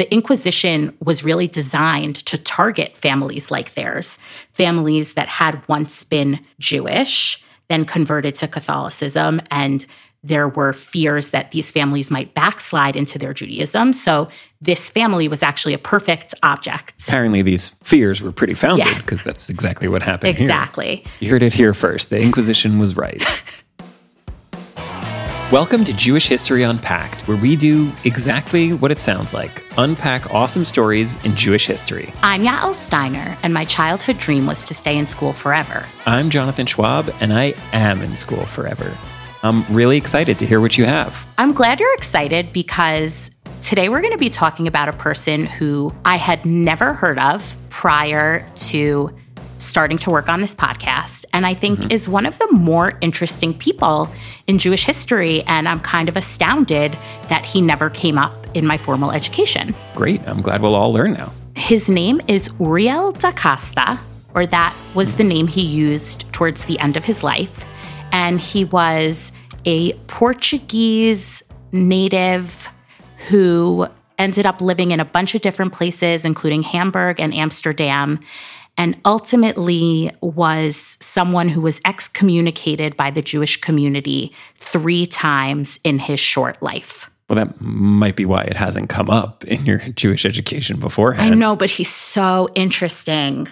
[0.00, 4.18] the Inquisition was really designed to target families like theirs,
[4.54, 9.84] families that had once been Jewish, then converted to Catholicism, and
[10.24, 13.92] there were fears that these families might backslide into their Judaism.
[13.92, 14.28] So
[14.62, 16.94] this family was actually a perfect object.
[17.06, 18.96] Apparently, these fears were pretty founded Yeah.
[18.98, 20.44] because that's exactly what happened here.
[20.46, 21.04] Exactly.
[21.20, 22.08] You heard it here first.
[22.08, 23.22] The Inquisition was right.
[25.50, 30.64] Welcome to Jewish History Unpacked, where we do exactly what it sounds like unpack awesome
[30.64, 32.14] stories in Jewish history.
[32.22, 35.84] I'm Yael Steiner, and my childhood dream was to stay in school forever.
[36.06, 38.96] I'm Jonathan Schwab, and I am in school forever.
[39.42, 41.26] I'm really excited to hear what you have.
[41.36, 45.92] I'm glad you're excited because today we're going to be talking about a person who
[46.04, 49.18] I had never heard of prior to
[49.60, 51.92] starting to work on this podcast, and I think mm-hmm.
[51.92, 54.08] is one of the more interesting people
[54.46, 55.42] in Jewish history.
[55.42, 56.96] And I'm kind of astounded
[57.28, 59.74] that he never came up in my formal education.
[59.94, 60.20] Great.
[60.26, 61.32] I'm glad we'll all learn now.
[61.54, 63.98] His name is Uriel da Costa,
[64.34, 67.64] or that was the name he used towards the end of his life.
[68.12, 69.30] And he was
[69.64, 72.68] a Portuguese native
[73.28, 73.86] who
[74.18, 78.20] ended up living in a bunch of different places, including Hamburg and Amsterdam,
[78.76, 86.20] and ultimately was someone who was excommunicated by the Jewish community three times in his
[86.20, 87.10] short life.
[87.28, 91.32] Well, that might be why it hasn't come up in your Jewish education beforehand.
[91.32, 93.46] I know, but he's so interesting.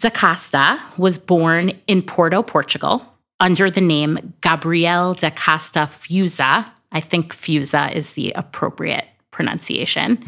[0.00, 3.06] Da Costa was born in Porto, Portugal,
[3.38, 6.66] under the name Gabriel da Costa Fusa.
[6.90, 9.06] I think Fusa is the appropriate
[9.42, 10.24] pronunciation.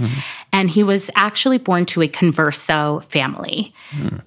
[0.52, 3.72] And he was actually born to a converso family.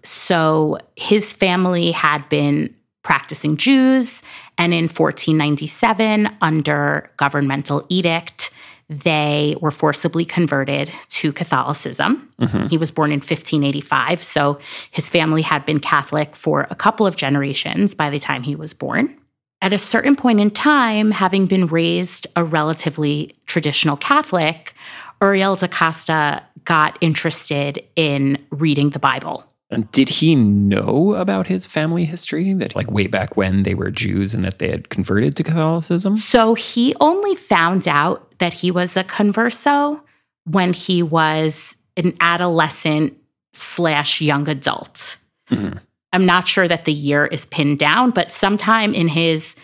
[0.03, 4.21] So his family had been practicing Jews,
[4.57, 8.51] and in 1497, under governmental edict,
[8.89, 12.29] they were forcibly converted to Catholicism.
[12.69, 14.59] He was born in 1585, so
[14.91, 18.73] his family had been Catholic for a couple of generations by the time he was
[18.73, 19.17] born.
[19.61, 24.73] At a certain point in time, having been raised a relatively traditional Catholic,
[25.21, 29.45] Uriel da Costa got interested in reading the Bible.
[29.69, 32.53] And did he know about his family history?
[32.53, 36.15] That, like, way back when they were Jews and that they had converted to Catholicism?
[36.15, 40.01] So he only found out that he was a converso
[40.45, 43.17] when he was an adolescent
[43.53, 45.17] slash young adult.
[45.49, 45.79] Mm-hmm.
[46.13, 49.55] I'm not sure that the year is pinned down, but sometime in his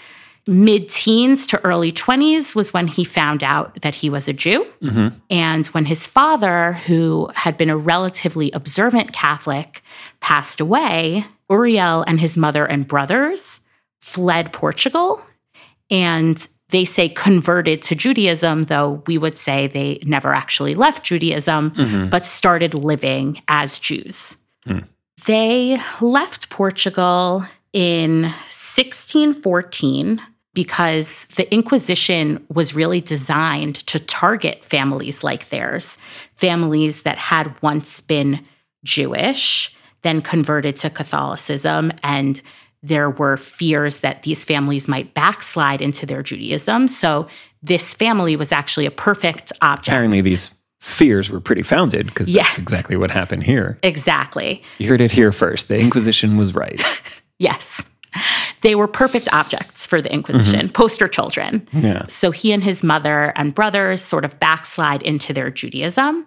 [0.45, 4.67] mid teens to early 20s was when he found out that he was a Jew.
[4.81, 5.15] Mm-hmm.
[5.29, 9.81] And when his father, who had been a relatively observant Catholic,
[10.19, 13.61] passed away, Uriel and his mother and brothers
[14.01, 15.21] fled Portugal
[15.89, 21.71] and they say converted to Judaism, though we would say they never actually left Judaism,
[21.71, 22.09] mm-hmm.
[22.09, 24.35] but started living as Jews.
[24.65, 24.79] Hmm.
[25.25, 30.21] They left Portugal in 1614
[30.53, 35.97] because the Inquisition was really designed to target families like theirs,
[36.35, 38.45] families that had once been
[38.83, 39.73] Jewish,
[40.03, 42.41] then converted to Catholicism, and
[42.83, 46.87] there were fears that these families might backslide into their Judaism.
[46.89, 47.27] So
[47.63, 49.87] this family was actually a perfect object.
[49.87, 52.43] Apparently, these fears were pretty founded because Yeah.
[52.43, 53.77] that's exactly what happened here.
[53.83, 54.61] Exactly.
[54.79, 55.69] You heard it here first.
[55.69, 56.81] The Inquisition was right.
[57.39, 57.83] Yes.
[58.61, 60.71] They were perfect objects for the Inquisition, mm-hmm.
[60.71, 61.67] poster children.
[61.73, 62.05] Yeah.
[62.07, 66.25] So he and his mother and brothers sort of backslide into their Judaism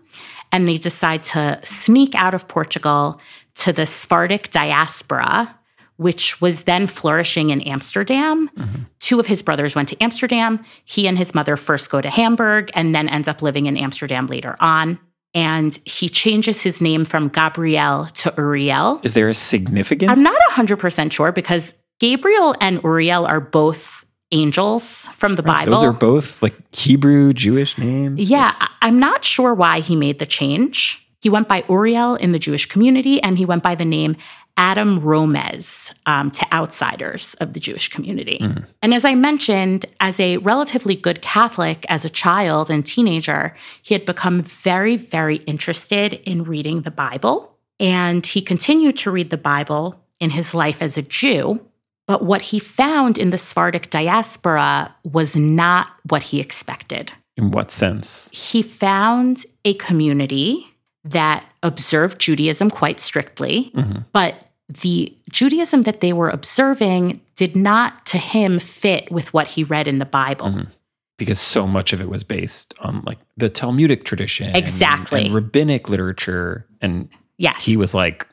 [0.53, 3.21] and they decide to sneak out of Portugal
[3.57, 5.57] to the Sephardic diaspora,
[5.97, 8.51] which was then flourishing in Amsterdam.
[8.57, 8.83] Mm-hmm.
[9.07, 10.65] Two of his brothers went to Amsterdam.
[10.85, 14.27] He and his mother first go to Hamburg and then ends up living in Amsterdam
[14.27, 14.99] later on.
[15.33, 19.01] And he changes his name from Gabriel to Uriel.
[19.05, 20.11] Is there a significance?
[20.11, 25.75] I'm not 100% sure because Gabriel and Uriel are both angels from the Bible.
[25.75, 28.29] Those are both like Hebrew Jewish names.
[28.29, 31.01] yeah, I- I'm not sure why he made the change.
[31.21, 34.17] He went by Uriel in the Jewish community and he went by the name
[34.57, 38.39] Adam Romez um, to outsiders of the Jewish community.
[38.83, 43.93] And as I mentioned, as a relatively good Catholic as a child and teenager, he
[43.93, 47.57] had become very, very interested in reading the Bible.
[47.79, 51.61] And he continued to read the Bible in his life as a Jew.
[52.07, 57.13] But what he found in the Sephardic diaspora was not what he expected.
[57.37, 58.31] In what sense?
[58.33, 60.73] He found a community
[61.05, 63.73] that observed Judaism quite strictly,
[64.13, 69.63] but the Judaism that they were observing did not, to him, fit with what he
[69.65, 70.47] read in the Bible.
[70.49, 70.71] Mm-hmm.
[71.19, 75.27] because so much of it was based on like the Talmudic tradition, Exactly.
[75.27, 77.09] and rabbinic literature, and
[77.39, 77.65] Yes.
[77.65, 78.27] he was like,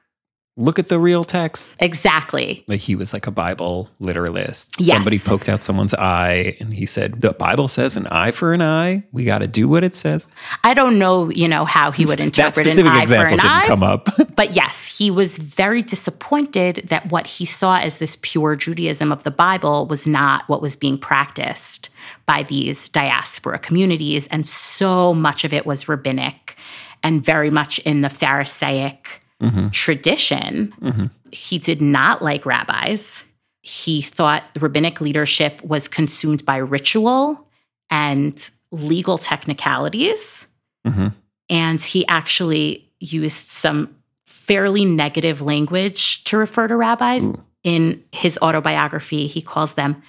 [0.55, 2.63] "Look at the real text." exactly.
[2.67, 4.75] Like he was like a Bible literalist.
[4.79, 4.89] Yes.
[4.95, 8.61] Somebody poked out someone's eye, and he said, "The Bible says an eye for an
[8.61, 9.03] eye.
[9.11, 10.27] We got to do what it says."
[10.63, 13.33] I don't know, you know, how he would That interpret an specific eye for example
[13.33, 13.65] an didn't eye.
[13.67, 14.09] come up.
[14.35, 19.23] But yes, he was very disappointed that what he saw as this pure Judaism of
[19.23, 21.89] the Bible was not what was being practiced
[22.25, 24.27] by these diaspora communities.
[24.27, 26.55] And so much of it was rabbinic
[27.03, 29.69] and very much in the Pharisaic Mm-hmm.
[29.69, 30.73] tradition.
[30.81, 31.05] Mm-hmm.
[31.31, 33.25] He did not like rabbis.
[33.61, 37.45] He thought rabbinic leadership was consumed by ritual
[37.89, 40.47] and legal technicalities.
[40.87, 41.09] Mm-hmm.
[41.49, 43.95] And he actually used some
[44.25, 47.29] fairly negative language to refer to rabbis.
[47.63, 50.01] In his autobiography, he calls them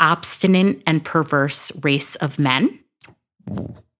[0.00, 2.78] obstinate and perverse race of men.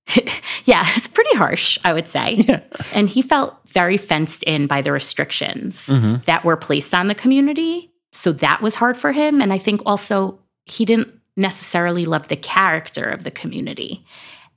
[0.64, 2.34] yeah, it's pretty harsh, I would say.
[2.48, 2.60] Yeah.
[2.92, 6.24] And he felt very fenced in by the restrictions Mhm.
[6.26, 7.90] that were placed on the community.
[8.12, 9.40] So that was hard for him.
[9.42, 14.04] And I think also he didn't necessarily love the character of the community.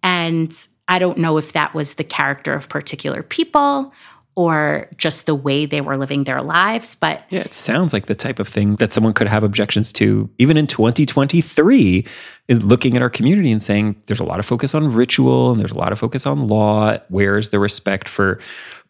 [0.04, 0.54] And
[0.88, 3.94] I don't know if that was the character of particular people
[4.36, 8.16] or just the way they were living their lives, but Yeah, it sounds like the
[8.16, 12.06] type of thing that someone could have objections to, even in 2023,
[12.48, 15.60] is looking at our community and saying there's a lot of focus on ritual and
[15.60, 16.98] there's a lot of focus on law.
[17.10, 18.40] Where's the respect for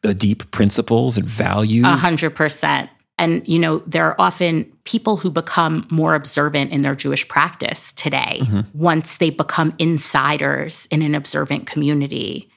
[0.02, 1.86] the deep principles and values?
[1.86, 2.90] A hundred percent.
[3.18, 7.92] And you know, there are often people who become more observant in their Jewish practice
[7.92, 8.62] today mm-hmm.
[8.74, 12.49] once they become insiders in an observant community,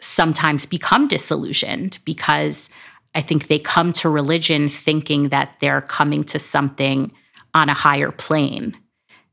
[0.00, 2.68] sometimes become disillusioned because
[3.14, 7.12] I think they come to religion thinking that they're coming to something
[7.54, 8.76] on a higher plane.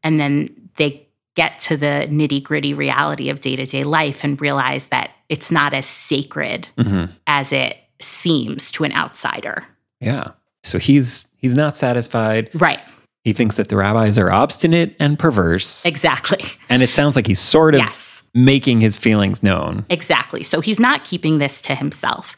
[0.03, 4.41] And then they get to the nitty gritty reality of day to day life and
[4.41, 7.11] realize that it's not as sacred Mhm.
[7.27, 9.65] as it seems to an outsider.
[10.01, 10.29] Yeah.
[10.63, 12.49] So he's he's not satisfied.
[12.55, 12.79] Right.
[13.23, 15.85] He thinks that the rabbis are obstinate and perverse.
[15.85, 16.43] Exactly.
[16.69, 18.16] And it sounds like he's sort of Yes.
[18.33, 19.85] Making his feelings known.
[19.89, 20.43] Exactly.
[20.43, 22.37] So he's not keeping this to himself.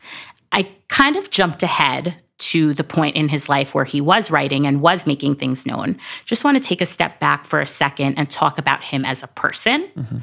[0.51, 4.65] I kind of jumped ahead to the point in his life where he was writing
[4.65, 5.99] and was making things known.
[6.25, 9.23] Just want to take a step back for a second and talk about him as
[9.23, 9.89] a person.
[9.95, 10.17] Mm-hmm.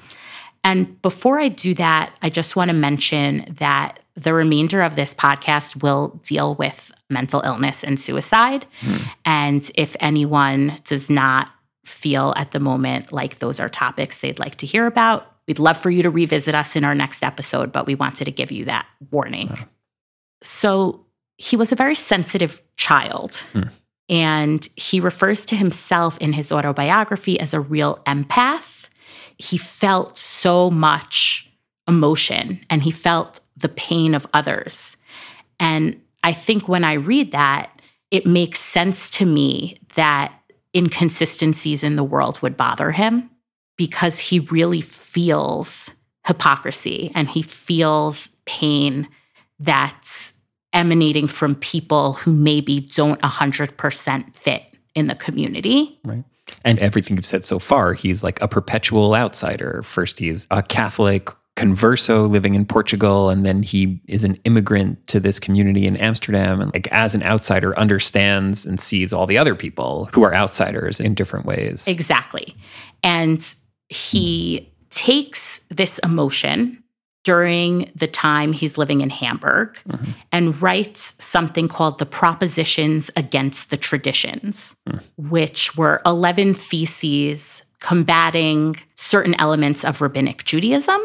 [0.65, 5.15] And before I do that, I just want to mention that the remainder of this
[5.15, 8.67] podcast will deal with mental illness and suicide.
[8.81, 8.97] Hmm.
[9.25, 11.51] And if anyone does not
[11.85, 15.79] feel at the moment like those are topics they'd like to hear about, we'd love
[15.79, 18.65] for you to revisit us in our next episode, but we wanted to give you
[18.67, 19.57] that warning.
[20.43, 21.07] So
[21.39, 23.37] he was a very sensitive child.
[23.53, 23.63] Hmm.
[24.09, 28.89] And he refers to himself in his autobiography as a real empath.
[29.39, 31.51] He felt so much
[31.89, 34.97] emotion and he felt the pain of others.
[35.59, 40.33] And I think when I read that, it makes sense to me that
[40.75, 43.31] inconsistencies in the world would bother him
[43.77, 45.91] because he really feels
[46.27, 49.09] hypocrisy and he feels pain
[49.59, 50.35] that's
[50.73, 54.63] emanating from people who maybe don't 100% fit
[54.95, 55.99] in the community.
[56.05, 56.25] Right.
[56.65, 59.83] And everything you've said so far, he's like a perpetual outsider.
[59.83, 65.19] First, he's a Catholic converso living in Portugal, and then he is an immigrant to
[65.19, 66.61] this community in Amsterdam.
[66.61, 71.01] And like as an outsider, understands and sees all the other people who are outsiders
[71.01, 71.89] in different ways.
[71.89, 72.55] Exactly.
[73.03, 73.57] And
[73.89, 76.83] he takes this emotion
[77.25, 80.13] during the time he's living in Hamburg mm-hmm.
[80.31, 84.99] and writes something called the Propositions Against the Traditions, hmm.
[85.17, 91.01] which were 11 theses combating certain elements of rabbinic Judaism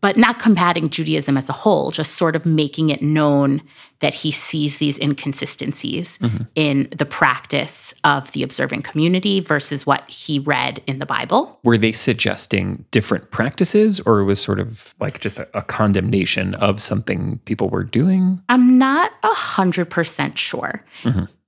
[0.00, 3.62] but not combating Judaism as a whole, just sort of making it known
[4.00, 6.18] that he sees these inconsistencies
[6.54, 11.58] in the practice of the observant community versus what he read in the Bible.
[11.64, 16.54] Were they suggesting different practices, or it was sort of like just a, a condemnation
[16.56, 18.42] of something people were doing?
[18.48, 20.84] I'm not a hundred percent sure.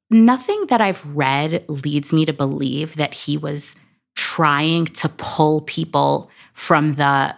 [0.09, 3.75] Nothing that I've read leads me to believe that he was
[4.15, 7.35] trying to pull people from the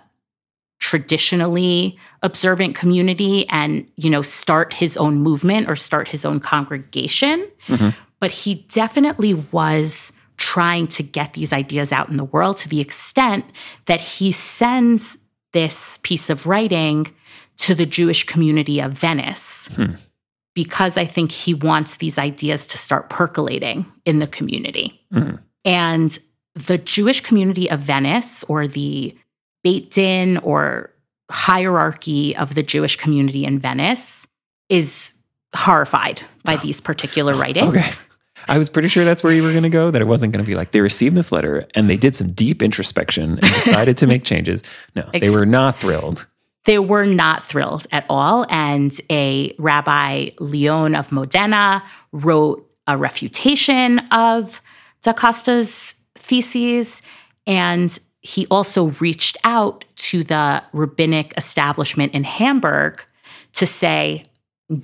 [0.78, 7.49] traditionally observant community and you know start his own movement or start his own congregation.
[7.66, 7.90] Mm-hmm.
[8.20, 12.80] But he definitely was trying to get these ideas out in the world to the
[12.80, 13.44] extent
[13.87, 15.18] that he sends
[15.52, 17.06] this piece of writing
[17.58, 19.94] to the Jewish community of Venice hmm.
[20.54, 25.00] because I think he wants these ideas to start percolating in the community.
[25.12, 25.37] Mm-hmm.
[25.64, 26.18] And
[26.54, 29.16] the Jewish community of Venice or the
[29.68, 30.90] Beit Din or
[31.30, 34.26] hierarchy of the Jewish community in Venice
[34.70, 35.12] is
[35.54, 36.56] horrified by oh.
[36.56, 37.76] these particular oh, writings.
[37.76, 37.90] Okay.
[38.46, 40.42] I was pretty sure that's where you were going to go, that it wasn't going
[40.42, 43.98] to be like they received this letter and they did some deep introspection and decided
[43.98, 44.62] to make changes.
[44.96, 46.26] No, they were not thrilled.
[46.64, 48.46] They were not thrilled at all.
[48.48, 54.62] And a rabbi, Leon of Modena, wrote a refutation of
[55.02, 57.02] Da Costa's theses.
[57.46, 57.98] And
[58.28, 63.02] he also reached out to the rabbinic establishment in Hamburg
[63.54, 64.25] to say,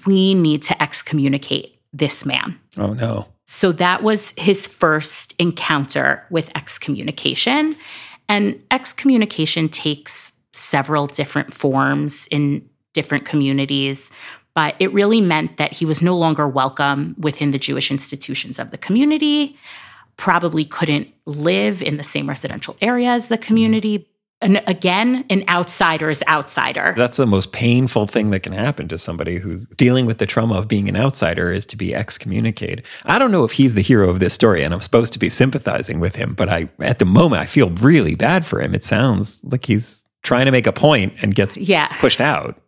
[0.07, 2.59] we need to excommunicate this man.
[2.79, 3.29] Oh, no.
[3.45, 7.77] So that was his first encounter with excommunication.
[8.31, 14.11] And excommunication takes several different forms in different communities,
[14.55, 18.71] but it really meant that he was no longer welcome within the Jewish institutions of
[18.71, 19.59] the community,
[20.16, 24.09] probably couldn't live in the same residential area as the community,
[24.40, 26.92] and again, an outsider's outsider.
[26.97, 30.56] That's the most painful thing that can happen to somebody who's dealing with the trauma
[30.56, 32.85] of being an outsider is to be excommunicated.
[33.06, 35.30] I don't know if he's the hero of this story and I'm supposed to be
[35.30, 38.75] sympathizing with him, but I at the moment I feel really bad for him.
[38.75, 41.88] It sounds like he's trying to make a point and gets yeah.
[42.00, 42.61] pushed out.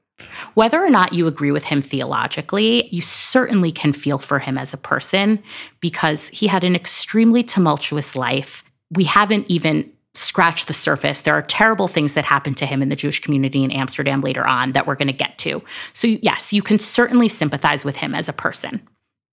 [0.55, 4.73] Whether or not you agree with him theologically, you certainly can feel for him as
[4.73, 5.43] a person
[5.81, 8.65] because he had an extremely tumultuous life.
[8.91, 11.21] We haven't even scratched the surface.
[11.21, 14.47] There are terrible things that happened to him in the Jewish community in Amsterdam later
[14.47, 15.63] on that we're going to get to.
[15.93, 18.81] So, yes, you can certainly sympathize with him as a person.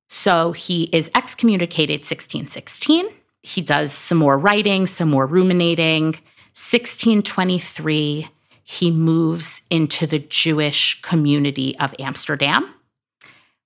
[0.09, 3.07] So, he is excommunicated 1616.
[3.41, 6.15] He does some more writing, some more ruminating.
[6.55, 8.27] 1623,
[8.63, 12.73] he moves into the Jewish community of Amsterdam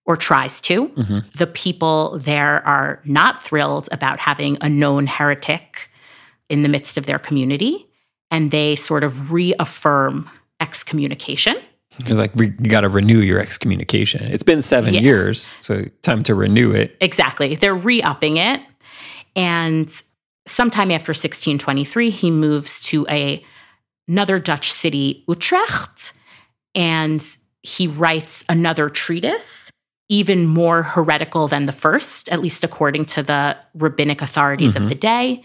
[0.05, 0.87] or tries to.
[0.89, 1.19] Mm-hmm.
[1.35, 5.89] The people there are not thrilled about having a known heretic
[6.49, 7.87] in the midst of their community
[8.31, 11.57] and they sort of reaffirm excommunication.
[12.05, 14.23] You're like, you got to renew your excommunication.
[14.23, 15.01] It's been seven yeah.
[15.01, 16.95] years, so time to renew it.
[17.01, 17.55] Exactly.
[17.55, 18.61] They're re upping it.
[19.35, 19.89] And
[20.45, 23.43] sometime after 1623, he moves to a,
[24.07, 26.13] another Dutch city, Utrecht,
[26.73, 27.23] and
[27.63, 29.69] he writes another treatise,
[30.09, 34.83] even more heretical than the first, at least according to the rabbinic authorities mm-hmm.
[34.83, 35.43] of the day.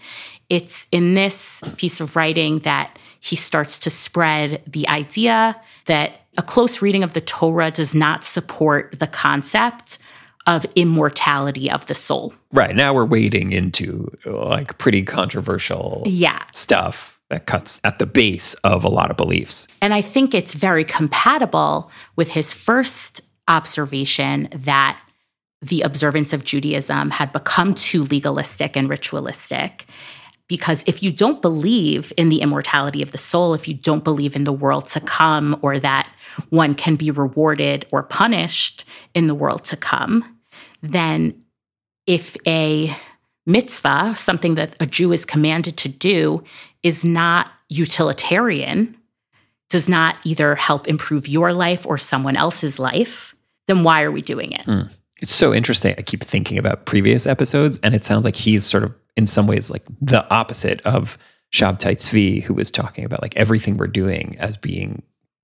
[0.49, 6.41] It's in this piece of writing that he starts to spread the idea that a
[6.43, 9.97] close reading of the Torah does not support the concept
[10.45, 12.33] of immortality of the soul.
[12.51, 12.75] Right.
[12.75, 16.43] Now we're wading into like pretty controversial yeah.
[16.51, 19.67] stuff that cuts at the base of a lot of beliefs.
[19.81, 25.01] And I think it's very compatible with his first observation that
[25.61, 29.85] the observance of Judaism had become too legalistic and ritualistic
[30.47, 34.35] because if you don't believe in the immortality of the soul, if you don't believe
[34.35, 36.09] in the world to come, or that
[36.49, 40.23] one can be rewarded or punished in the world to come,
[40.81, 41.33] then
[42.05, 42.95] if a
[43.45, 46.43] mitzvah, something that a Jew is commanded to do,
[46.83, 48.95] is not utilitarian,
[49.69, 53.33] does not either help improve your life or someone else's life,
[53.67, 54.65] then why are we doing it?
[54.65, 54.91] Mm.
[55.17, 55.95] It's so interesting.
[55.97, 59.47] I keep thinking about previous episodes, and it sounds like he's sort of in some
[59.47, 61.17] ways like the opposite of
[61.53, 65.01] Shabtai Tzvi, who was talking about like everything we're doing as being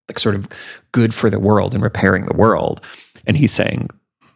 [0.09, 0.47] like sort of
[0.91, 2.81] good for the world and repairing the world.
[3.25, 3.89] And he's saying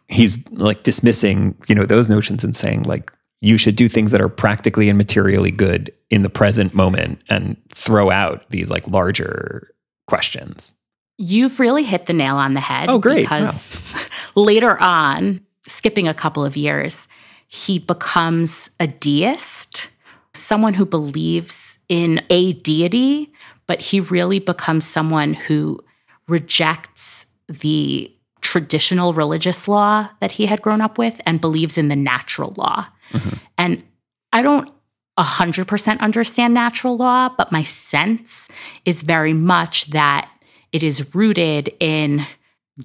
[0.08, 3.12] he's like dismissing, you know, those notions and saying like
[3.44, 7.56] you should do things that are practically and materially good in the present moment and
[7.68, 9.70] throw out these like larger
[10.06, 10.72] questions.
[11.18, 12.88] You've really hit the nail on the head.
[12.88, 13.22] Oh, great.
[13.22, 14.00] Because wow.
[14.42, 17.06] later on, skipping a couple of years,
[17.46, 19.90] he becomes a deist,
[20.32, 23.30] someone who believes in a deity,
[23.66, 25.78] but he really becomes someone who
[26.26, 28.10] rejects the
[28.40, 32.86] traditional religious law that he had grown up with and believes in the natural law.
[33.12, 33.36] Mm-hmm.
[33.58, 33.84] And
[34.32, 34.70] I don't
[35.18, 38.48] 100% understand natural law, but my sense
[38.84, 40.28] is very much that
[40.72, 42.26] it is rooted in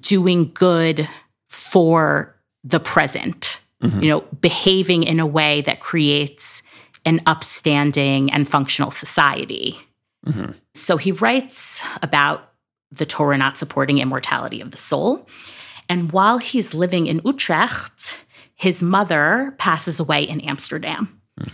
[0.00, 1.08] doing good
[1.48, 4.02] for the present mm-hmm.
[4.02, 6.62] you know, behaving in a way that creates
[7.04, 9.78] an upstanding and functional society.
[10.26, 10.52] Mm-hmm.
[10.74, 12.52] So he writes about
[12.90, 15.26] the Torah not supporting immortality of the soul.
[15.88, 18.18] And while he's living in Utrecht,
[18.60, 21.18] his mother passes away in Amsterdam.
[21.40, 21.52] Mm.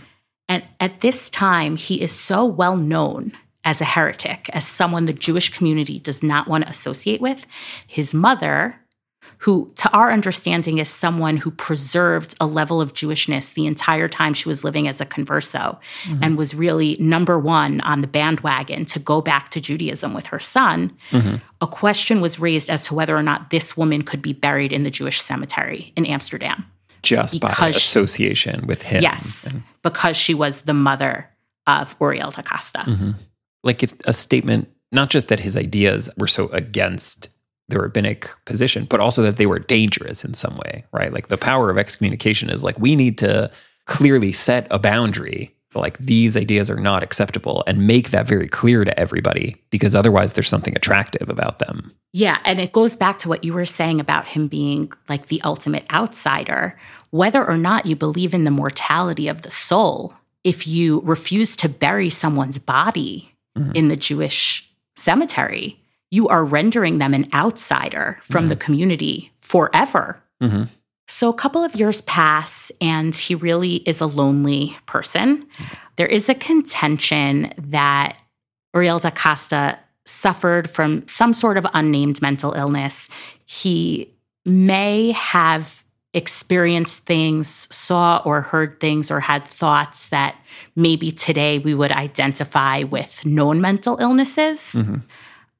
[0.49, 3.31] And at this time, he is so well known
[3.63, 7.47] as a heretic, as someone the Jewish community does not want to associate with.
[7.87, 8.81] His mother
[9.39, 14.33] who, to our understanding, is someone who preserved a level of Jewishness the entire time
[14.33, 16.21] she was living as a converso mm-hmm.
[16.21, 20.39] and was really number one on the bandwagon to go back to Judaism with her
[20.39, 21.35] son, mm-hmm.
[21.61, 24.81] a question was raised as to whether or not this woman could be buried in
[24.81, 26.65] the Jewish cemetery in Amsterdam.
[27.01, 29.03] Just by association with him.
[29.03, 29.49] Yes,
[29.83, 31.29] because she was the mother
[31.65, 32.79] of Uriel da Costa.
[32.79, 33.11] Mm-hmm.
[33.63, 37.29] Like it's a statement, not just that his ideas were so against
[37.69, 41.11] the rabbinic position, but also that they were dangerous in some way, right?
[41.13, 43.51] Like the power of excommunication is like we need to
[43.85, 45.53] clearly set a boundary.
[45.79, 50.33] Like these ideas are not acceptable and make that very clear to everybody because otherwise
[50.33, 51.93] there's something attractive about them.
[52.13, 52.39] Yeah.
[52.45, 55.85] And it goes back to what you were saying about him being like the ultimate
[55.93, 56.79] outsider.
[57.11, 61.69] Whether or not you believe in the mortality of the soul, if you refuse to
[61.69, 63.71] bury someone's body mm-hmm.
[63.73, 65.79] in the Jewish cemetery,
[66.09, 68.49] you are rendering them an outsider from mm-hmm.
[68.49, 70.21] the community forever.
[70.41, 70.63] Mm-hmm.
[71.07, 75.47] So, a couple of years pass, and he really is a lonely person.
[75.95, 78.17] There is a contention that
[78.73, 83.07] Uriel da Costa suffered from some sort of unnamed mental illness.
[83.45, 84.13] He
[84.45, 85.83] may have
[86.13, 90.35] experienced things, saw or heard things, or had thoughts that
[90.75, 94.59] maybe today we would identify with known mental illnesses.
[94.75, 94.97] Mm-hmm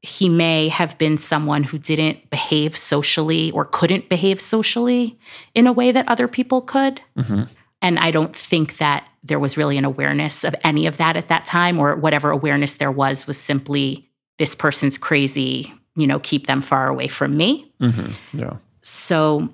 [0.01, 5.17] he may have been someone who didn't behave socially or couldn't behave socially
[5.55, 7.01] in a way that other people could.
[7.17, 7.43] Mm-hmm.
[7.81, 11.27] And I don't think that there was really an awareness of any of that at
[11.27, 16.47] that time, or whatever awareness there was was simply this person's crazy, you know, keep
[16.47, 17.71] them far away from me.
[17.81, 18.39] Mm-hmm.
[18.39, 18.57] Yeah.
[18.81, 19.49] So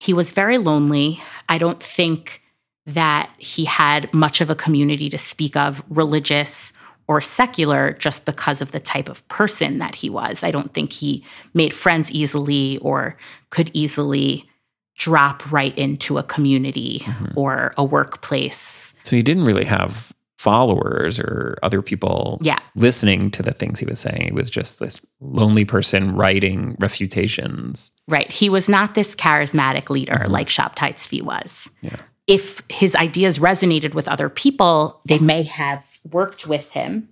[0.00, 1.22] he was very lonely.
[1.48, 2.42] I don't think
[2.86, 6.72] that he had much of a community to speak of, religious
[7.08, 10.42] or secular just because of the type of person that he was.
[10.42, 13.16] I don't think he made friends easily or
[13.50, 14.48] could easily
[14.96, 17.38] drop right into a community mm-hmm.
[17.38, 18.94] or a workplace.
[19.04, 22.58] So he didn't really have followers or other people yeah.
[22.74, 24.26] listening to the things he was saying.
[24.26, 27.92] He was just this lonely person writing refutations.
[28.08, 28.30] Right.
[28.30, 30.32] He was not this charismatic leader mm-hmm.
[30.32, 31.70] like Shabtai Tzvi was.
[31.82, 37.08] Yeah if his ideas resonated with other people, they may have worked with him,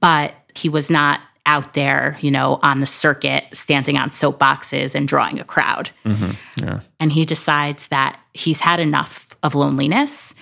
[0.00, 5.08] but he was not out there, you know, on the circuit, standing on soapboxes and
[5.08, 5.90] drawing a crowd.
[6.04, 6.32] Mm-hmm.
[6.64, 6.80] Yeah.
[7.00, 10.34] And he decides that he's had enough of loneliness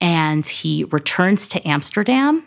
[0.00, 2.46] and he returns to Amsterdam.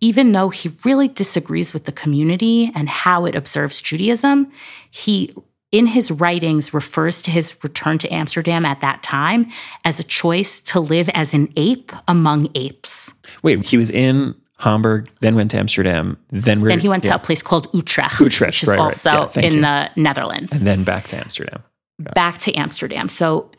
[0.00, 4.50] Even though he really disagrees with the community and how it observes Judaism,
[4.90, 5.34] he
[5.70, 9.48] in his writings refers to his return to Amsterdam at that time
[9.84, 13.12] as a choice to live as an ape among apes.
[13.42, 16.60] Wait, he was in Hamburg, then went to Amsterdam, then?
[16.60, 17.12] Then he went yeah.
[17.12, 19.36] to a place called Utrecht, Utrecht which is right, also right.
[19.36, 19.60] Yeah, in you.
[19.60, 20.52] the Netherlands.
[20.52, 21.62] And then back to Amsterdam.
[21.98, 23.08] Back to Amsterdam.
[23.08, 23.50] So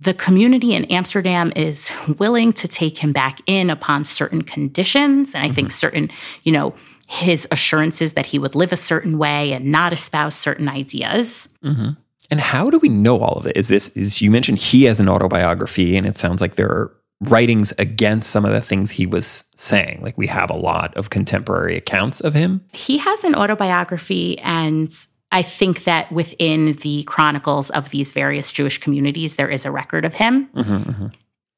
[0.00, 5.34] the community in Amsterdam is willing to take him back in upon certain conditions.
[5.34, 5.54] And I mm-hmm.
[5.54, 6.10] think certain,
[6.44, 6.74] you know,
[7.08, 11.48] his assurances that he would live a certain way and not espouse certain ideas.
[11.64, 11.90] Mm-hmm.
[12.30, 13.56] And how do we know all of it?
[13.56, 16.94] Is this is you mentioned he has an autobiography, and it sounds like there are
[17.22, 20.02] writings against some of the things he was saying.
[20.02, 22.62] Like we have a lot of contemporary accounts of him.
[22.74, 24.94] He has an autobiography, and
[25.32, 30.04] I think that within the chronicles of these various Jewish communities, there is a record
[30.04, 30.48] of him.
[30.48, 31.06] Mm-hmm, mm-hmm.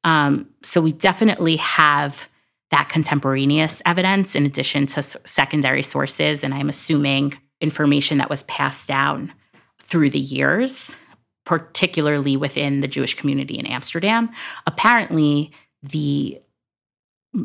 [0.05, 2.29] Um, so we definitely have
[2.71, 6.43] that contemporaneous evidence in addition to secondary sources.
[6.43, 9.33] And I'm assuming information that was passed down
[9.79, 10.95] through the years,
[11.45, 14.29] particularly within the Jewish community in Amsterdam.
[14.65, 15.51] Apparently,
[15.83, 16.41] the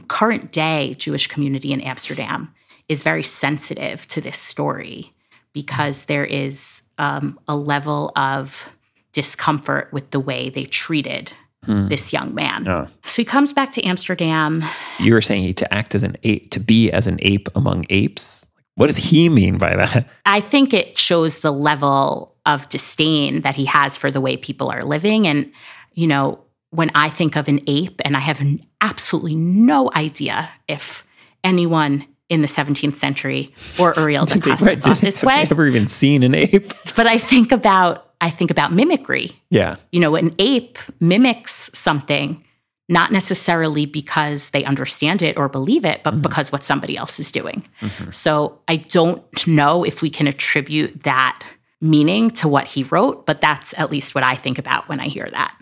[0.08, 2.52] current day Jewish community in Amsterdam
[2.88, 5.10] is very sensitive to this story
[5.52, 8.70] because there is um, a level of
[9.12, 11.32] discomfort with the way they treated
[11.64, 11.88] mm.
[11.88, 12.66] this young man.
[12.68, 12.88] Oh.
[13.04, 14.64] So he comes back to Amsterdam.
[14.98, 17.86] You were saying he to act as an ape, to be as an ape among
[17.90, 18.44] apes.
[18.74, 20.08] What does he mean by that?
[20.26, 24.70] I think it shows the level of disdain that he has for the way people
[24.70, 25.26] are living.
[25.26, 25.50] And,
[25.94, 26.40] you know,
[26.70, 28.42] when I think of an ape, and I have
[28.80, 31.06] absolutely no idea if
[31.42, 35.34] anyone in the 17th century or Uriel da Costa right, thought this way.
[35.34, 36.72] I've never even seen an ape.
[36.96, 39.30] But I think about I think about mimicry.
[39.50, 39.76] Yeah.
[39.92, 42.42] You know, an ape mimics something
[42.88, 46.22] not necessarily because they understand it or believe it, but mm-hmm.
[46.22, 47.64] because what somebody else is doing.
[47.80, 48.10] Mm-hmm.
[48.10, 51.44] So I don't know if we can attribute that
[51.80, 55.08] meaning to what he wrote, but that's at least what I think about when I
[55.08, 55.60] hear that.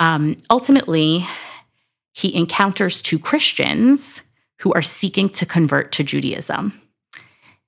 [0.00, 1.26] Um, ultimately,
[2.12, 4.22] he encounters two Christians
[4.60, 6.80] who are seeking to convert to Judaism,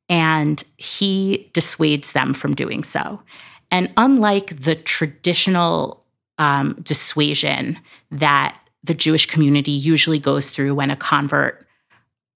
[0.08, 3.22] and he dissuades them from doing so.
[3.70, 6.04] And unlike the traditional
[6.38, 7.78] um, dissuasion
[8.10, 11.66] that the Jewish community usually goes through when a convert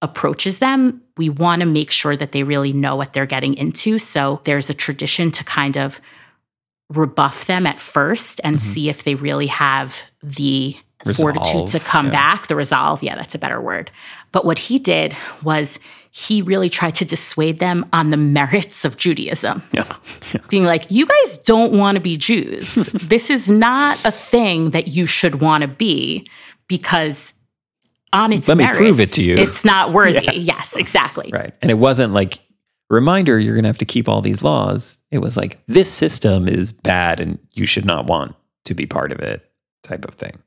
[0.01, 3.97] approaches them, we want to make sure that they really know what they're getting into.
[3.97, 5.99] So there's a tradition to kind of
[6.89, 8.71] rebuff them at first and mm-hmm.
[8.71, 12.11] see if they really have the resolve, fortitude to come yeah.
[12.11, 13.01] back, the resolve.
[13.01, 13.89] Yeah, that's a better word.
[14.31, 15.79] But what he did was
[16.17, 19.61] he really tried to dissuade them on the merits of Judaism.
[19.73, 19.83] Yeah.
[20.33, 20.39] yeah.
[20.47, 22.75] Being like, you guys don't want to be Jews.
[22.93, 26.25] this is not a thing that you should want to be
[26.69, 27.33] because
[28.13, 29.35] on its Let merits, me prove it to you.
[29.35, 30.23] It's not worthy.
[30.23, 30.31] Yeah.
[30.31, 31.29] Yes, exactly.
[31.33, 31.53] Right.
[31.61, 32.39] And it wasn't like
[32.89, 34.97] reminder you're going to have to keep all these laws.
[35.11, 39.11] It was like this system is bad and you should not want to be part
[39.11, 39.51] of it
[39.83, 40.37] type of thing.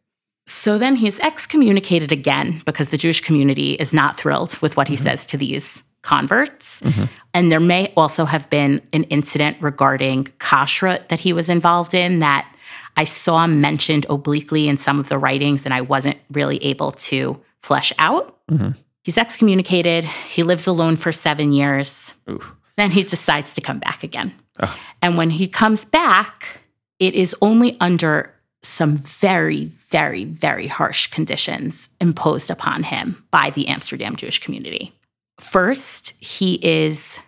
[0.48, 4.94] So then he's excommunicated again because the Jewish community is not thrilled with what he
[4.94, 5.04] mm-hmm.
[5.04, 6.80] says to these converts.
[6.80, 7.04] Mm-hmm.
[7.34, 12.20] And there may also have been an incident regarding kashrut that he was involved in
[12.20, 12.50] that
[12.96, 17.40] I saw mentioned obliquely in some of the writings, and I wasn't really able to
[17.62, 18.37] flesh out.
[18.50, 18.70] Mm-hmm.
[19.04, 20.04] He's excommunicated.
[20.04, 22.12] He lives alone for seven years.
[22.28, 22.40] Ooh.
[22.76, 24.34] Then he decides to come back again.
[24.61, 24.76] Oh.
[25.02, 26.61] And when he comes back,
[26.98, 33.68] it is only under some very, very, very harsh conditions imposed upon him by the
[33.68, 34.92] Amsterdam Jewish community.
[35.38, 37.18] First, he is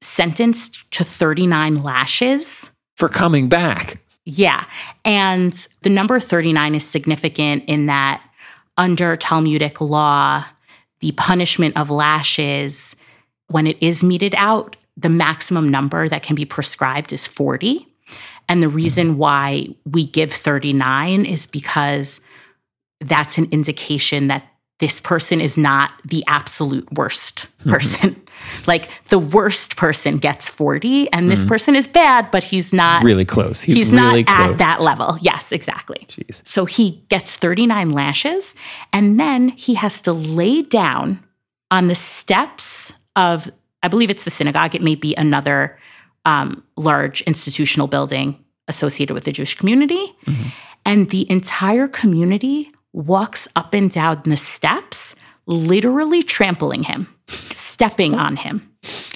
[0.00, 4.00] sentenced to 39 lashes for coming back.
[4.24, 4.64] Yeah.
[5.04, 8.22] And the number 39 is significant in that
[8.76, 10.44] under Talmudic law,
[11.00, 12.96] the punishment of lashes,
[13.48, 17.86] when it is meted out, the maximum number that can be prescribed is 40.
[18.50, 19.18] And the reason mm-hmm.
[19.18, 22.20] why we give 39 is because
[23.00, 24.44] that's an indication that
[24.80, 27.70] this person is not the absolute worst mm-hmm.
[27.70, 28.10] person.
[28.10, 28.64] Mm-hmm.
[28.66, 31.48] like the worst person gets 40 and this mm-hmm.
[31.48, 33.60] person is bad, but he's not really close.
[33.60, 34.50] He's, he's really not close.
[34.50, 35.16] at that level.
[35.20, 36.06] Yes, exactly.
[36.08, 36.44] Jeez.
[36.44, 38.56] So he gets 39 lashes
[38.92, 41.22] and then he has to lay down
[41.70, 43.48] on the steps of,
[43.82, 44.74] I believe it's the synagogue.
[44.74, 45.78] It may be another
[46.24, 50.14] um, large institutional building associated with the Jewish community.
[50.26, 50.48] Mm-hmm.
[50.84, 55.14] And the entire community walks up and down the steps,
[55.46, 58.70] literally trampling him, stepping on him.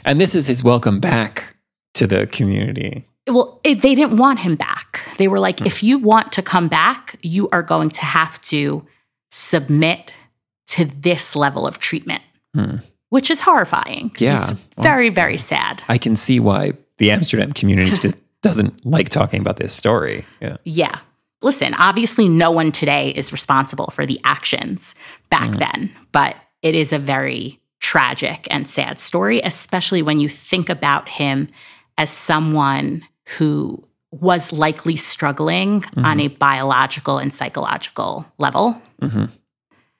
[0.04, 1.56] And this is his welcome back
[1.94, 3.06] to the community.
[3.26, 5.08] Well, it, they didn't want him back.
[5.16, 5.66] They were like, mm.
[5.66, 8.86] if you want to come back, you are going to have to
[9.30, 10.12] submit
[10.66, 12.22] to this level of treatment,
[12.54, 12.82] mm.
[13.08, 14.12] which is horrifying.
[14.18, 14.50] Yeah.
[14.50, 15.82] It's very, well, very sad.
[15.88, 20.26] I can see why the Amsterdam community just doesn't like talking about this story.
[20.40, 20.56] Yeah.
[20.64, 21.00] Yeah
[21.44, 24.96] listen, obviously, no one today is responsible for the actions
[25.30, 25.58] back mm.
[25.58, 31.08] then, but it is a very tragic and sad story, especially when you think about
[31.08, 31.48] him
[31.98, 33.02] as someone
[33.36, 36.04] who was likely struggling mm-hmm.
[36.04, 38.80] on a biological and psychological level.
[39.02, 39.26] Mm-hmm.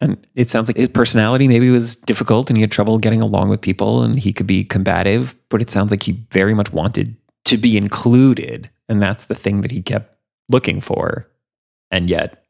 [0.05, 3.49] And it sounds like his personality maybe was difficult and he had trouble getting along
[3.49, 7.17] with people and he could be combative, but it sounds like he very much wanted
[7.47, 8.69] to be included.
[8.87, 10.15] And that's the thing that he kept
[10.51, 11.27] looking for.
[11.91, 12.45] And yet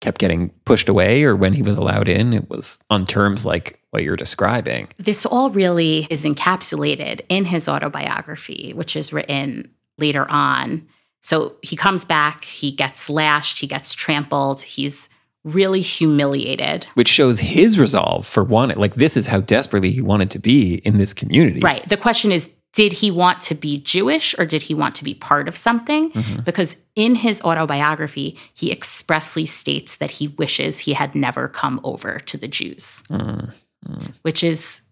[0.00, 3.80] kept getting pushed away or when he was allowed in it was on terms like
[3.90, 4.88] what you're describing.
[4.96, 9.68] This all really is encapsulated in his autobiography which is written
[9.98, 10.86] later on.
[11.22, 15.09] So he comes back he gets lashed he gets trampled he's
[15.44, 20.30] really humiliated which shows his resolve for wanting like this is how desperately he wanted
[20.30, 24.38] to be in this community right the question is did he want to be Jewish
[24.38, 26.12] or did he want to be part of something?
[26.12, 26.42] Mm-hmm.
[26.42, 32.20] Because in his autobiography, he expressly states that he wishes he had never come over
[32.20, 34.10] to the Jews, mm-hmm.
[34.22, 34.82] which is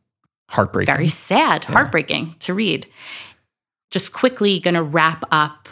[0.50, 0.92] heartbreaking.
[0.92, 1.72] Very sad, yeah.
[1.72, 2.86] heartbreaking to read.
[3.90, 5.68] Just quickly going to wrap up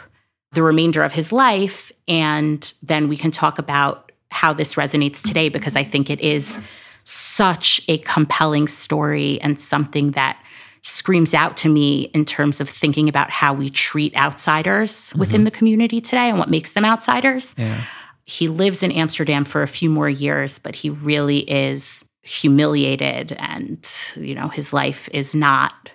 [0.53, 5.49] the remainder of his life, and then we can talk about how this resonates today
[5.49, 6.57] because I think it is
[7.03, 10.41] such a compelling story and something that
[10.81, 15.19] screams out to me in terms of thinking about how we treat outsiders mm-hmm.
[15.19, 17.55] within the community today and what makes them outsiders.
[17.57, 17.83] Yeah.
[18.25, 23.89] He lives in Amsterdam for a few more years, but he really is humiliated and
[24.17, 25.89] you know his life is not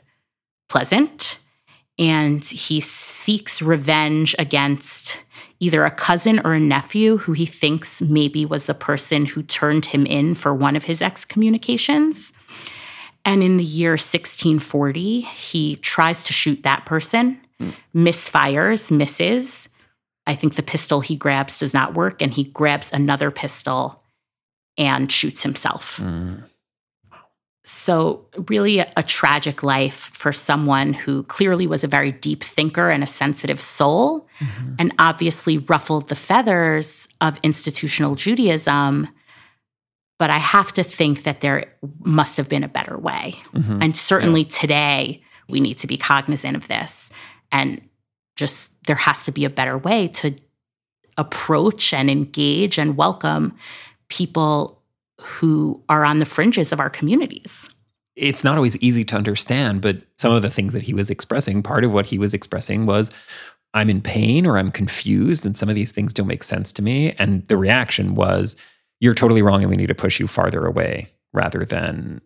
[0.71, 1.38] pleasant
[1.99, 5.21] and he seeks revenge against
[5.62, 9.87] either a cousin or a nephew who he thinks maybe was the person who turned
[9.87, 12.33] him in for one of his excommunications
[13.25, 17.75] and in the year 1640, he tries to shoot that person, mm.
[17.94, 19.68] misfires, misses.
[20.27, 24.03] I think the pistol he grabs does not work, and he grabs another pistol
[24.77, 25.98] and shoots himself.
[25.98, 26.44] Mm.
[27.64, 32.90] So, really, a, a, tragic life for someone who clearly was a very deep thinker
[32.90, 34.75] and a sensitive soul, mm-hmm.
[34.81, 39.09] and obviously ruffled the feathers of institutional Judaism.
[40.18, 43.35] But I have to think that there must have been a better way.
[43.55, 43.79] Mm-hmm.
[43.81, 44.48] And certainly yeah.
[44.48, 47.11] today, we need to be cognizant of this.
[47.53, 47.81] And
[48.35, 50.35] just there has to be a better way to
[51.16, 53.55] approach and engage and welcome
[54.09, 54.82] people
[55.23, 57.69] who are on the fringes of our communities.
[58.15, 61.63] It's not always easy to understand, but some of the things that he was expressing,
[61.63, 63.11] part of what he was expressing was,
[63.75, 66.83] I'm in pain or I'm confused, and some of these things don't make sense to
[66.83, 67.13] me.
[67.13, 68.55] And the reaction was,
[69.01, 72.21] You're totally wrong, and we need to push you farther away rather than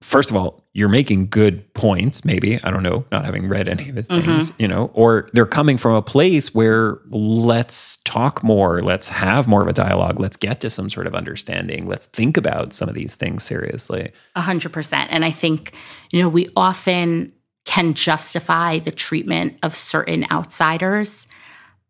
[0.00, 2.62] first of all, you're making good points, maybe.
[2.62, 4.24] I don't know, not having read any of his mm-hmm.
[4.24, 9.48] things, you know, or they're coming from a place where let's talk more, let's have
[9.48, 12.88] more of a dialogue, let's get to some sort of understanding, let's think about some
[12.88, 14.12] of these things seriously.
[14.36, 15.10] A hundred percent.
[15.10, 15.74] And I think,
[16.10, 17.32] you know, we often
[17.64, 21.26] can justify the treatment of certain outsiders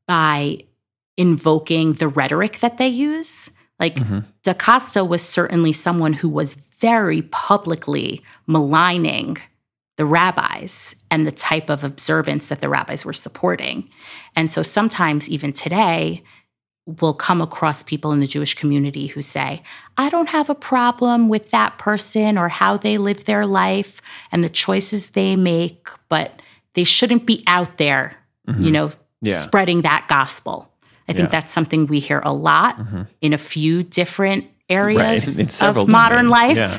[0.06, 0.64] by
[1.18, 3.50] invoking the rhetoric that they use.
[3.78, 4.20] Like mm-hmm.
[4.42, 9.36] DaCosta was certainly someone who was very publicly maligning
[9.96, 13.88] the rabbis and the type of observance that the rabbis were supporting.
[14.36, 16.22] And so sometimes, even today,
[16.86, 19.62] we'll come across people in the Jewish community who say,
[19.96, 24.00] I don't have a problem with that person or how they live their life
[24.32, 26.40] and the choices they make, but
[26.74, 28.16] they shouldn't be out there,
[28.48, 28.62] mm-hmm.
[28.62, 29.40] you know, yeah.
[29.40, 30.72] spreading that gospel.
[31.08, 31.40] I think yeah.
[31.40, 33.02] that's something we hear a lot mm-hmm.
[33.20, 35.62] in a few different areas right.
[35.62, 36.56] of modern life.
[36.56, 36.78] Yeah.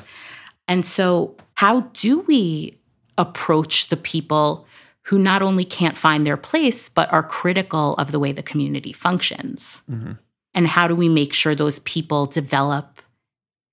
[0.67, 2.77] And so, how do we
[3.17, 4.65] approach the people
[5.03, 8.93] who not only can't find their place, but are critical of the way the community
[8.93, 9.81] functions?
[9.89, 10.13] Mm-hmm.
[10.53, 13.01] And how do we make sure those people develop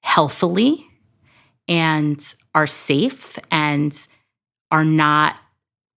[0.02, 0.86] healthily
[1.68, 4.06] and are safe and
[4.70, 5.36] are not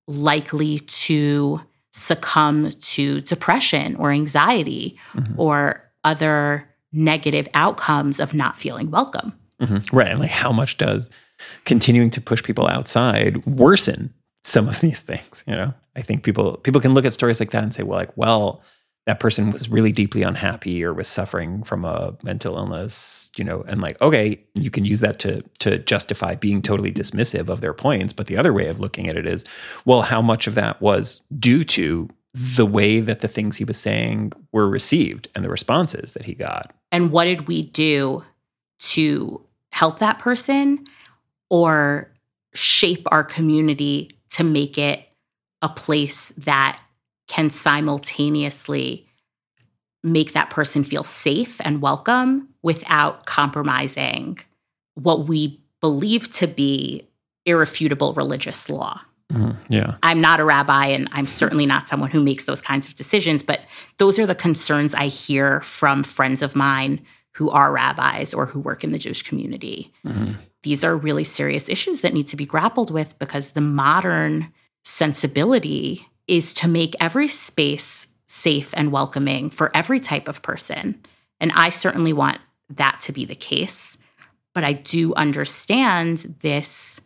[0.08, 5.40] likely to succumb to depression or anxiety mm-hmm.
[5.40, 9.34] or other negative outcomes of not feeling welcome.
[9.62, 9.96] Mm-hmm.
[9.96, 10.08] Right.
[10.08, 11.10] And like, how much does
[11.66, 15.44] continuing to push people outside worsen some of these things?
[15.48, 18.00] You know, I think people people can look at stories like that and say, well,
[18.00, 18.62] like, well,
[19.06, 23.64] that person was really deeply unhappy or was suffering from a mental illness, you know,
[23.68, 27.74] and like, okay, you can use that to to justify being totally dismissive of their
[27.74, 28.14] points.
[28.14, 29.46] But the other way of looking at it is,
[29.84, 33.78] well, how much of that was due to the way that the things he was
[33.78, 36.74] saying were received and the responses that he got.
[36.92, 38.24] And what did we do
[38.80, 40.84] to help that person
[41.50, 42.12] or
[42.54, 45.08] shape our community to make it
[45.62, 46.82] a place that
[47.28, 49.08] can simultaneously
[50.04, 54.38] make that person feel safe and welcome without compromising
[54.96, 57.08] what we believe to be
[57.46, 59.02] irrefutable religious law.
[59.32, 59.74] Mm-hmm.
[59.74, 59.96] Yeah.
[60.02, 63.44] I'm not a rabbi and I'm certainly not someone who makes those kinds of decisions,
[63.44, 63.62] but
[63.98, 67.02] those are the concerns I hear from friends of mine
[67.34, 69.94] who are rabbis or who work in the Jewish community.
[70.06, 70.34] Mm-hmm.
[70.64, 74.52] These are really serious issues that need to be grappled with because the modern
[74.84, 81.02] sensibility is to make every space safe and welcoming for every type of person.
[81.40, 82.40] And I certainly want
[82.70, 83.98] that to be the case.
[84.54, 87.00] But I do understand this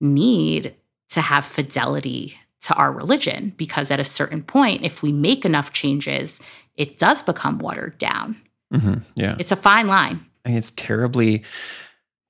[0.00, 0.74] need
[1.10, 5.72] to have fidelity to our religion because at a certain point, if we make enough
[5.72, 6.40] changes,
[6.76, 8.36] it does become watered down.
[8.72, 9.00] Mm-hmm.
[9.16, 9.36] Yeah.
[9.38, 10.24] It's a fine line.
[10.44, 11.42] I mean, it's terribly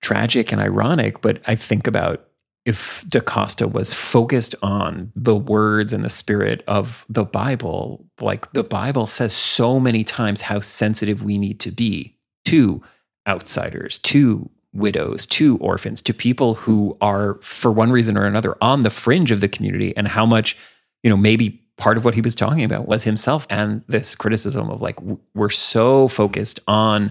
[0.02, 2.26] tragic and ironic, but I think about
[2.66, 8.64] if DaCosta was focused on the words and the spirit of the Bible, like the
[8.64, 12.16] Bible says so many times how sensitive we need to be
[12.46, 12.82] to
[13.26, 18.82] outsiders, to widows, to orphans, to people who are, for one reason or another, on
[18.82, 20.56] the fringe of the community, and how much,
[21.02, 24.70] you know, maybe part of what he was talking about was himself and this criticism
[24.70, 24.98] of like,
[25.34, 27.10] we're so focused on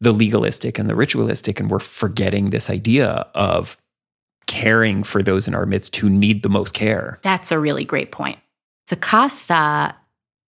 [0.00, 3.76] the legalistic and the ritualistic, and we're forgetting this idea of
[4.46, 7.18] caring for those in our midst who need the most care.
[7.22, 8.38] That's a really great point.
[8.88, 9.92] DaCosta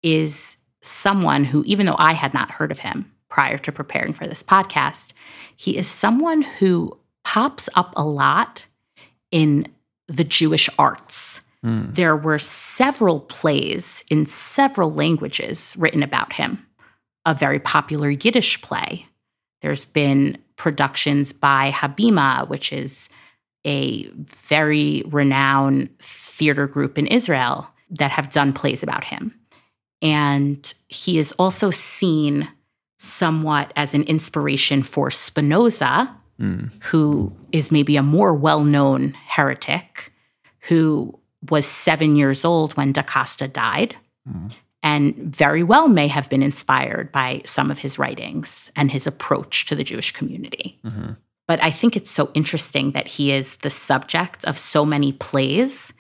[0.01, 4.27] is someone who, even though I had not heard of him, prior to preparing for
[4.27, 5.12] this podcast.
[5.63, 8.67] He is someone who pops up a lot
[9.31, 9.65] in
[10.09, 11.39] the Jewish arts.
[11.65, 11.95] Mm.
[11.95, 16.67] There were several plays in several languages written about him,
[17.25, 19.05] a very popular Yiddish play.
[19.61, 23.07] There's been productions by Habima, which is
[23.65, 29.33] a very renowned theater group in Israel that have done plays about him.
[30.01, 32.49] And he is also seen
[32.97, 36.15] somewhat as an inspiration for Spinoza,
[36.91, 40.11] who is maybe a more well known heretic,
[40.67, 41.17] who
[41.49, 43.95] was seven years old when Da Costa died,
[44.81, 49.65] and very well may have been inspired by some of his writings and his approach
[49.65, 50.79] to the Jewish community.
[51.47, 55.93] But I think it's so interesting that he is the subject of so many plays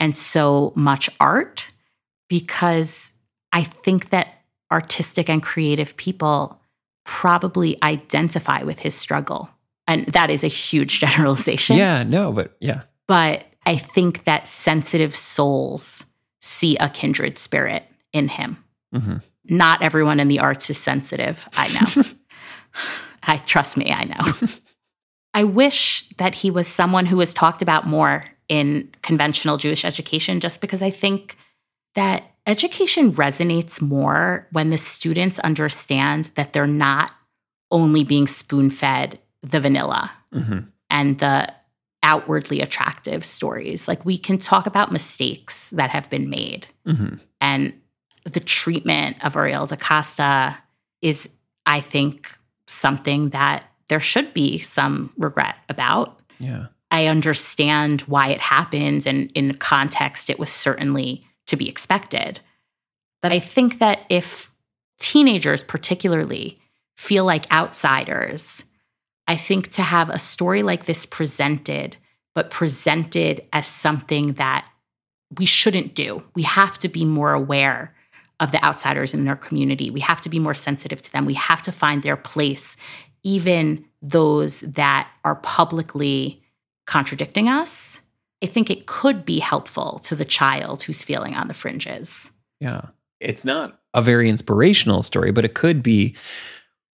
[0.00, 1.68] and so much art
[2.28, 3.12] because
[3.52, 4.28] I think that
[4.70, 6.60] artistic and creative people
[7.04, 9.50] probably identify with his struggle.
[9.86, 11.76] And that is a huge generalization.
[11.76, 12.82] Yeah, no, but yeah.
[13.06, 16.04] But I think that sensitive souls
[16.40, 18.62] see a kindred spirit in him.
[18.94, 19.16] Mm-hmm.
[19.46, 21.48] Not everyone in the arts is sensitive.
[21.56, 22.02] I know.
[23.26, 24.48] I trust me, I know.
[25.32, 30.40] I wish that he was someone who was talked about more in conventional Jewish education
[30.40, 31.36] just because I think
[31.94, 37.12] that education resonates more when the students understand that they're not
[37.70, 40.60] only being spoon fed the vanilla mm-hmm.
[40.90, 41.52] and the
[42.02, 43.88] outwardly attractive stories.
[43.88, 46.66] Like we can talk about mistakes that have been made.
[46.86, 47.16] Mm-hmm.
[47.40, 47.72] And
[48.24, 50.56] the treatment of Uriel D'Acosta
[51.02, 51.28] is,
[51.66, 56.20] I think, something that there should be some regret about.
[56.38, 56.66] Yeah.
[56.90, 62.40] I understand why it happened, and in context, it was certainly to be expected.
[63.22, 64.50] But I think that if
[64.98, 66.60] teenagers, particularly,
[66.96, 68.64] feel like outsiders,
[69.26, 71.96] I think to have a story like this presented,
[72.34, 74.66] but presented as something that
[75.38, 77.94] we shouldn't do, we have to be more aware
[78.40, 79.90] of the outsiders in their community.
[79.90, 81.24] We have to be more sensitive to them.
[81.24, 82.76] We have to find their place,
[83.22, 86.42] even those that are publicly
[86.86, 88.00] contradicting us.
[88.44, 92.30] I think it could be helpful to the child who's feeling on the fringes.
[92.60, 92.88] Yeah.
[93.18, 96.14] It's not a very inspirational story, but it could be,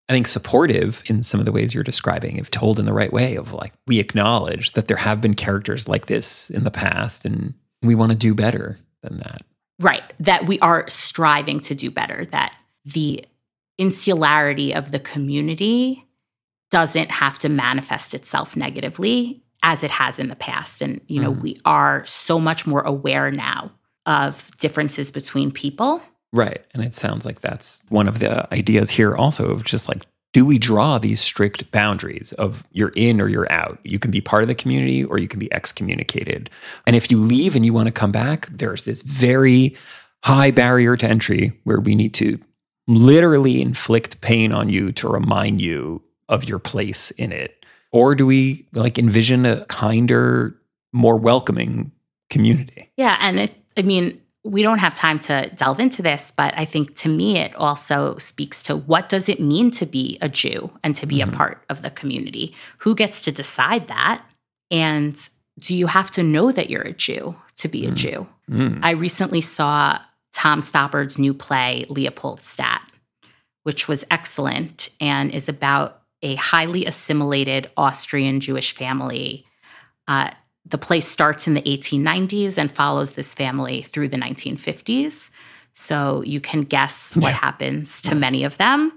[0.08, 3.12] I think, supportive in some of the ways you're describing, if told in the right
[3.12, 7.24] way, of like, we acknowledge that there have been characters like this in the past
[7.26, 9.42] and we want to do better than that.
[9.80, 10.04] Right.
[10.20, 13.24] That we are striving to do better, that the
[13.76, 16.06] insularity of the community
[16.70, 20.82] doesn't have to manifest itself negatively as it has in the past.
[20.82, 21.42] And, you know, mm-hmm.
[21.42, 23.70] we are so much more aware now
[24.06, 26.02] of differences between people.
[26.32, 26.64] Right.
[26.72, 30.46] And it sounds like that's one of the ideas here also of just like, do
[30.46, 33.80] we draw these strict boundaries of you're in or you're out?
[33.82, 36.48] You can be part of the community or you can be excommunicated.
[36.86, 39.76] And if you leave and you want to come back, there's this very
[40.24, 42.38] high barrier to entry where we need to
[42.86, 47.59] literally inflict pain on you to remind you of your place in it.
[47.92, 50.56] Or do we like envision a kinder,
[50.92, 51.92] more welcoming
[52.28, 52.90] community?
[52.96, 53.16] Yeah.
[53.20, 56.94] And it, I mean, we don't have time to delve into this, but I think
[56.96, 60.96] to me, it also speaks to what does it mean to be a Jew and
[60.96, 61.36] to be a mm-hmm.
[61.36, 62.54] part of the community?
[62.78, 64.24] Who gets to decide that?
[64.70, 65.18] And
[65.58, 67.96] do you have to know that you're a Jew to be a mm.
[67.96, 68.26] Jew?
[68.50, 68.80] Mm.
[68.82, 69.98] I recently saw
[70.32, 72.90] Tom Stoppard's new play, Leopoldstadt,
[73.64, 79.46] which was excellent and is about a highly assimilated Austrian Jewish family.
[80.06, 80.30] Uh,
[80.66, 85.30] the play starts in the 1890s and follows this family through the 1950s.
[85.74, 88.92] So you can guess what happens to many of them.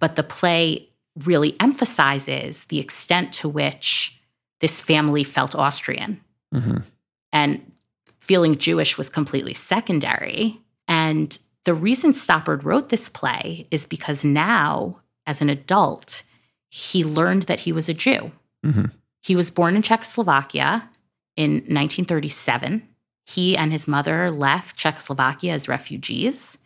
[0.00, 0.88] But the play
[1.24, 4.18] really emphasizes the extent to which
[4.60, 6.20] this family felt Austrian.
[7.32, 7.72] And
[8.20, 10.60] feeling Jewish was completely secondary.
[10.88, 16.22] And the reason Stoppard wrote this play is because now, as an adult,
[16.74, 18.32] he learned that he was a Jew.
[18.66, 18.86] Mm-hmm.
[19.22, 20.90] He was born in Czechoslovakia
[21.36, 22.82] in 1937.
[23.24, 26.58] He and his mother left Czechoslovakia as refugees,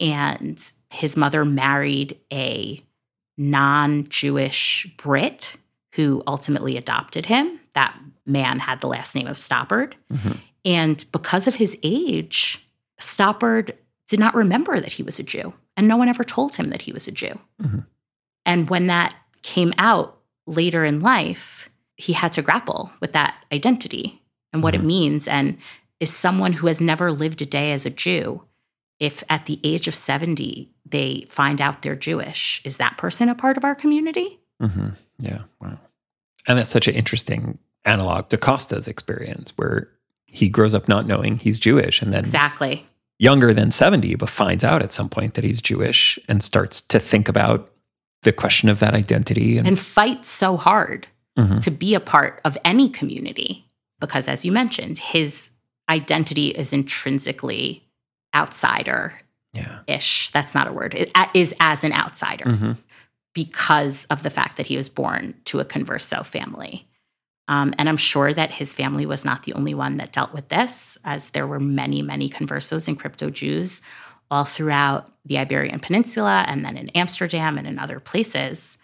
[0.00, 2.82] and his mother married a
[3.36, 5.58] non Jewish Brit
[5.96, 7.60] who ultimately adopted him.
[7.74, 9.92] That man had the last name of Stoppard.
[10.10, 10.32] Mm-hmm.
[10.64, 12.66] And because of his age,
[12.98, 13.72] Stoppard
[14.08, 16.82] did not remember that he was a Jew, and no one ever told him that
[16.82, 17.38] he was a Jew.
[17.60, 17.80] Mm-hmm.
[18.46, 24.22] And when that came out later in life, he had to grapple with that identity
[24.52, 24.86] and what it mm-hmm.
[24.88, 25.28] means.
[25.28, 25.58] And
[26.00, 28.42] is someone who has never lived a day as a Jew,
[28.98, 33.34] if at the age of 70 they find out they're Jewish, is that person a
[33.34, 34.40] part of our community?
[34.60, 34.90] Mm-hmm.
[35.18, 35.42] Yeah.
[35.60, 35.78] Wow.
[36.46, 39.88] And that's such an interesting analog to Costa's experience where
[40.26, 42.86] he grows up not knowing he's Jewish and then Exactly.
[43.18, 46.98] younger than 70, but finds out at some point that he's Jewish and starts to
[46.98, 47.71] think about
[48.22, 49.58] the question of that identity.
[49.58, 51.06] And, And fight so hard
[51.60, 53.66] to be a part of any community
[54.00, 55.50] because, as you mentioned, his
[55.88, 57.88] identity is intrinsically
[58.34, 59.20] outsider
[59.52, 59.80] yeah.
[59.86, 60.30] ish.
[60.30, 60.94] That's not a word.
[60.94, 62.44] It is as an outsider.
[63.34, 66.86] because of the fact that he was born to a converso family.
[67.48, 70.48] Um, and I'm sure that his family was not the only one that dealt with
[70.48, 73.82] this, as there were many, many conversos and crypto Jews
[74.32, 78.78] all throughout the Iberian Peninsula and then in Amsterdam and in other places.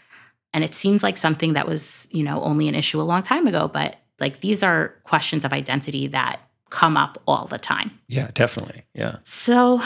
[0.53, 3.47] And it seems like something that was, you know, only an issue a long time
[3.47, 7.99] ago, but like these are questions of identity that come up all the time.
[8.09, 8.85] Yeah, definitely.
[8.93, 9.17] Yeah.
[9.23, 9.81] So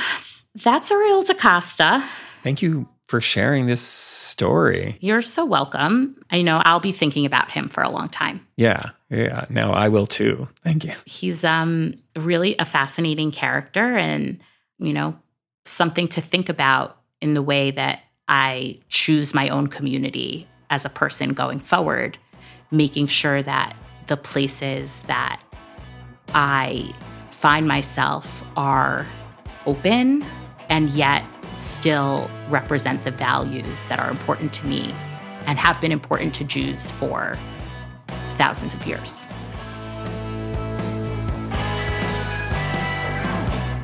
[0.57, 2.05] that's Uriel D'Acosta.
[2.43, 4.97] Thank you for sharing this story.
[5.01, 6.17] You're so welcome.
[6.31, 8.45] I know I'll be thinking about him for a long time.
[8.57, 9.45] Yeah, yeah.
[9.49, 10.49] Now I will too.
[10.65, 10.95] Thank you.
[11.07, 14.41] He's um really a fascinating character and,
[14.79, 15.17] you know,
[15.65, 20.89] something to think about in the way that I choose my own community as a
[20.89, 22.19] person going forward,
[22.71, 25.41] making sure that the places that
[26.35, 26.93] I
[27.31, 29.07] find myself are
[29.67, 30.25] open
[30.69, 31.25] and yet
[31.57, 34.93] still represent the values that are important to me
[35.47, 37.37] and have been important to Jews for
[38.39, 39.27] thousands of years.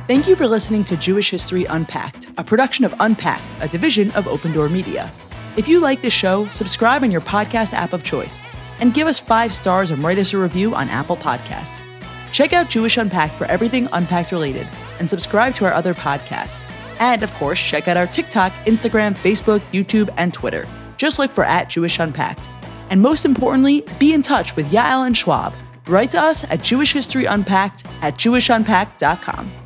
[0.09, 4.27] Thank you for listening to Jewish History Unpacked, a production of Unpacked, a division of
[4.27, 5.11] Open Door Media.
[5.55, 8.41] If you like this show, subscribe on your podcast app of choice
[8.79, 11.83] and give us five stars and write us a review on Apple Podcasts.
[12.31, 16.67] Check out Jewish Unpacked for everything Unpacked related and subscribe to our other podcasts.
[16.99, 20.67] And of course, check out our TikTok, Instagram, Facebook, YouTube, and Twitter.
[20.97, 22.49] Just look for at Jewish Unpacked.
[22.89, 25.53] And most importantly, be in touch with Yael and Schwab.
[25.87, 29.58] Write to us at Jewish History Unpacked at jewishunpacked.com.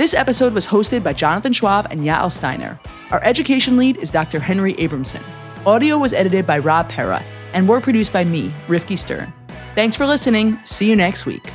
[0.00, 2.80] This episode was hosted by Jonathan Schwab and Yael Steiner.
[3.10, 4.40] Our education lead is Dr.
[4.40, 5.20] Henry Abramson.
[5.66, 7.22] Audio was edited by Rob Pera,
[7.52, 9.30] and were produced by me, Rivky Stern.
[9.74, 10.58] Thanks for listening.
[10.64, 11.52] See you next week.